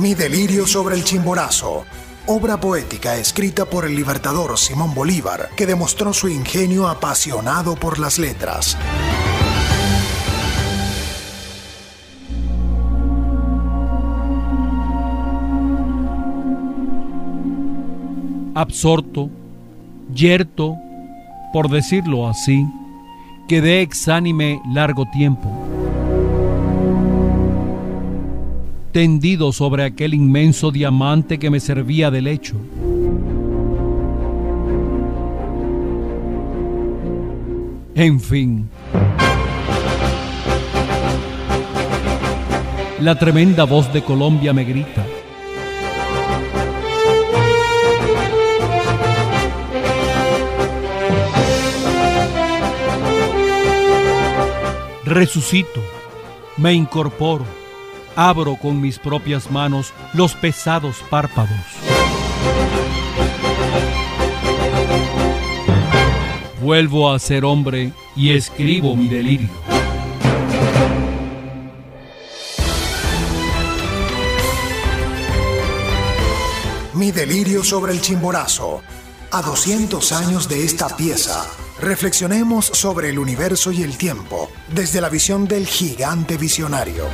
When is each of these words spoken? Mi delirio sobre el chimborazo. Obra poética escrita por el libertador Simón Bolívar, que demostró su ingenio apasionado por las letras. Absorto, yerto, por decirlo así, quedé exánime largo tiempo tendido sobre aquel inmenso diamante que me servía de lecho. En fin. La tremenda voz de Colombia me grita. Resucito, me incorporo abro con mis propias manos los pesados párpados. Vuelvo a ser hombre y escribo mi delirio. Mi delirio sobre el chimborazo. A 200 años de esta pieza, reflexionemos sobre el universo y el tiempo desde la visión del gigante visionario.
Mi 0.00 0.14
delirio 0.14 0.66
sobre 0.66 0.94
el 0.94 1.04
chimborazo. 1.04 1.84
Obra 2.26 2.58
poética 2.58 3.16
escrita 3.16 3.66
por 3.66 3.84
el 3.84 3.94
libertador 3.94 4.56
Simón 4.56 4.94
Bolívar, 4.94 5.50
que 5.54 5.66
demostró 5.66 6.14
su 6.14 6.26
ingenio 6.30 6.88
apasionado 6.88 7.74
por 7.74 7.98
las 7.98 8.18
letras. 8.18 8.78
Absorto, 18.54 19.28
yerto, 20.14 20.76
por 21.52 21.68
decirlo 21.68 22.26
así, 22.26 22.64
quedé 23.48 23.82
exánime 23.82 24.62
largo 24.72 25.04
tiempo 25.10 25.59
tendido 28.92 29.52
sobre 29.52 29.84
aquel 29.84 30.14
inmenso 30.14 30.70
diamante 30.70 31.38
que 31.38 31.50
me 31.50 31.60
servía 31.60 32.10
de 32.10 32.22
lecho. 32.22 32.56
En 37.94 38.20
fin. 38.20 38.68
La 43.00 43.18
tremenda 43.18 43.64
voz 43.64 43.92
de 43.92 44.02
Colombia 44.02 44.52
me 44.52 44.64
grita. 44.64 45.06
Resucito, 55.04 55.80
me 56.56 56.72
incorporo 56.72 57.59
abro 58.28 58.56
con 58.56 58.82
mis 58.82 58.98
propias 58.98 59.50
manos 59.50 59.94
los 60.12 60.34
pesados 60.34 60.96
párpados. 61.08 61.56
Vuelvo 66.60 67.10
a 67.10 67.18
ser 67.18 67.46
hombre 67.46 67.92
y 68.14 68.32
escribo 68.32 68.94
mi 68.94 69.08
delirio. 69.08 69.48
Mi 76.92 77.12
delirio 77.12 77.64
sobre 77.64 77.92
el 77.92 78.02
chimborazo. 78.02 78.82
A 79.32 79.40
200 79.40 80.12
años 80.12 80.48
de 80.48 80.64
esta 80.64 80.94
pieza, 80.94 81.46
reflexionemos 81.80 82.66
sobre 82.66 83.08
el 83.08 83.18
universo 83.18 83.72
y 83.72 83.82
el 83.82 83.96
tiempo 83.96 84.50
desde 84.74 85.00
la 85.00 85.08
visión 85.08 85.46
del 85.48 85.66
gigante 85.66 86.36
visionario. 86.36 87.04